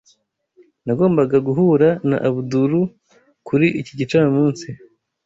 [0.85, 2.73] Nagombaga guhura na Abdul
[3.47, 4.67] kuri iki gicamunsi.